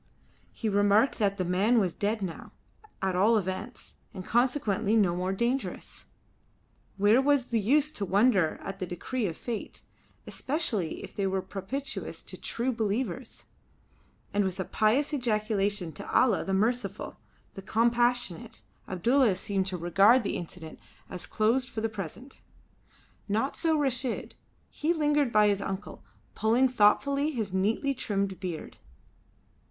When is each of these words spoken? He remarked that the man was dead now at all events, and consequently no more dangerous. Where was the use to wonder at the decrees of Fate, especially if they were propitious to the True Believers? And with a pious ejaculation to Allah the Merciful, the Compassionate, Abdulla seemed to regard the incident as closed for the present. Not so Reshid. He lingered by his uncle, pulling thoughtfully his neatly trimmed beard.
He 0.51 0.67
remarked 0.67 1.19
that 1.19 1.37
the 1.37 1.45
man 1.45 1.77
was 1.77 1.93
dead 1.93 2.23
now 2.23 2.53
at 3.03 3.15
all 3.15 3.37
events, 3.37 3.97
and 4.15 4.25
consequently 4.25 4.95
no 4.95 5.15
more 5.15 5.31
dangerous. 5.31 6.05
Where 6.97 7.21
was 7.21 7.51
the 7.51 7.59
use 7.59 7.91
to 7.91 8.05
wonder 8.05 8.57
at 8.63 8.79
the 8.79 8.87
decrees 8.87 9.29
of 9.29 9.37
Fate, 9.37 9.83
especially 10.25 11.03
if 11.03 11.13
they 11.13 11.27
were 11.27 11.43
propitious 11.43 12.23
to 12.23 12.35
the 12.35 12.41
True 12.41 12.71
Believers? 12.71 13.45
And 14.33 14.43
with 14.43 14.59
a 14.59 14.65
pious 14.65 15.13
ejaculation 15.13 15.91
to 15.91 16.11
Allah 16.11 16.43
the 16.43 16.51
Merciful, 16.51 17.17
the 17.53 17.61
Compassionate, 17.61 18.63
Abdulla 18.87 19.35
seemed 19.35 19.67
to 19.67 19.77
regard 19.77 20.23
the 20.23 20.35
incident 20.35 20.79
as 21.11 21.27
closed 21.27 21.69
for 21.69 21.81
the 21.81 21.87
present. 21.89 22.41
Not 23.29 23.55
so 23.55 23.77
Reshid. 23.77 24.33
He 24.71 24.93
lingered 24.95 25.31
by 25.31 25.47
his 25.47 25.61
uncle, 25.61 26.03
pulling 26.33 26.67
thoughtfully 26.69 27.29
his 27.29 27.53
neatly 27.53 27.93
trimmed 27.93 28.39
beard. 28.39 28.77